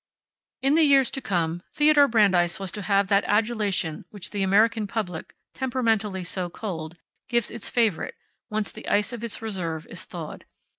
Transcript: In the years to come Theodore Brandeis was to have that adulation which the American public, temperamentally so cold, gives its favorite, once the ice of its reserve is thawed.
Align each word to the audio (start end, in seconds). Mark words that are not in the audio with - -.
In 0.63 0.73
the 0.73 0.81
years 0.81 1.11
to 1.11 1.21
come 1.21 1.61
Theodore 1.73 2.07
Brandeis 2.07 2.59
was 2.59 2.71
to 2.71 2.81
have 2.81 3.05
that 3.09 3.23
adulation 3.27 4.05
which 4.09 4.31
the 4.31 4.41
American 4.41 4.87
public, 4.87 5.35
temperamentally 5.53 6.23
so 6.23 6.49
cold, 6.49 6.97
gives 7.29 7.51
its 7.51 7.69
favorite, 7.69 8.15
once 8.49 8.71
the 8.71 8.87
ice 8.87 9.13
of 9.13 9.23
its 9.23 9.43
reserve 9.43 9.85
is 9.91 10.05
thawed. 10.05 10.45